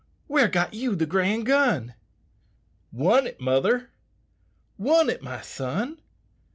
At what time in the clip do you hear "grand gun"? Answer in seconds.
1.05-1.93